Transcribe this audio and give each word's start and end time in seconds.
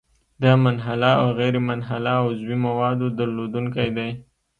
د 0.41 0.43
منحله 0.63 1.11
او 1.21 1.27
غیرمنحله 1.39 2.13
عضوي 2.25 2.57
موادو 2.67 3.05
درلودونکی 3.17 3.89
دی. 3.97 4.09